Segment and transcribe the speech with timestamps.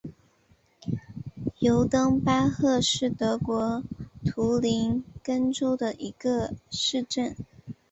[1.59, 3.83] 尤登巴赫是德国
[4.25, 7.35] 图林根州的一个市镇。